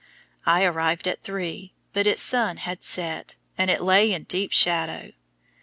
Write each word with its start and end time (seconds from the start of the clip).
I 0.47 0.63
arrived 0.63 1.07
at 1.07 1.21
three, 1.21 1.75
but 1.93 2.07
its 2.07 2.23
sun 2.23 2.57
had 2.57 2.83
set, 2.83 3.35
and 3.55 3.69
it 3.69 3.83
lay 3.83 4.11
in 4.11 4.23
deep 4.23 4.51
shadow. 4.51 5.11